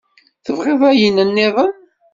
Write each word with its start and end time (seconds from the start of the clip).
Tebɣiḍ 0.45 0.81
ayen 0.89 1.17
nniḍen? 1.27 1.71